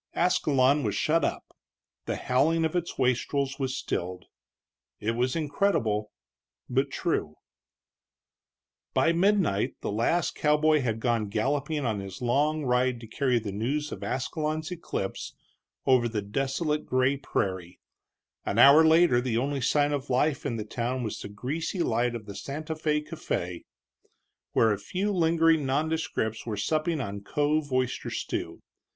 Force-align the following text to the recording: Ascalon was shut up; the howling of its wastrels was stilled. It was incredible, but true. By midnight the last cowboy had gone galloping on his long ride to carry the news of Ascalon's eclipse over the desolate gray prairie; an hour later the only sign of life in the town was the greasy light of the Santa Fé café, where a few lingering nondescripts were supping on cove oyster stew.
Ascalon 0.15 0.81
was 0.81 0.95
shut 0.95 1.23
up; 1.23 1.55
the 2.07 2.15
howling 2.15 2.65
of 2.65 2.75
its 2.75 2.97
wastrels 2.97 3.59
was 3.59 3.77
stilled. 3.77 4.25
It 4.99 5.11
was 5.11 5.35
incredible, 5.35 6.11
but 6.67 6.89
true. 6.89 7.35
By 8.95 9.13
midnight 9.13 9.75
the 9.81 9.91
last 9.91 10.33
cowboy 10.33 10.81
had 10.81 10.99
gone 11.01 11.29
galloping 11.29 11.85
on 11.85 11.99
his 11.99 12.19
long 12.19 12.65
ride 12.65 12.99
to 13.01 13.05
carry 13.07 13.37
the 13.37 13.51
news 13.51 13.91
of 13.91 14.03
Ascalon's 14.03 14.71
eclipse 14.71 15.35
over 15.85 16.09
the 16.09 16.23
desolate 16.23 16.87
gray 16.87 17.15
prairie; 17.15 17.79
an 18.43 18.57
hour 18.57 18.83
later 18.83 19.21
the 19.21 19.37
only 19.37 19.61
sign 19.61 19.93
of 19.93 20.09
life 20.09 20.47
in 20.47 20.55
the 20.55 20.65
town 20.65 21.03
was 21.03 21.19
the 21.19 21.29
greasy 21.29 21.83
light 21.83 22.15
of 22.15 22.25
the 22.25 22.33
Santa 22.33 22.73
Fé 22.73 23.07
café, 23.07 23.65
where 24.53 24.71
a 24.71 24.79
few 24.79 25.11
lingering 25.13 25.63
nondescripts 25.67 26.43
were 26.43 26.57
supping 26.57 26.99
on 26.99 27.21
cove 27.21 27.71
oyster 27.71 28.09
stew. 28.09 28.63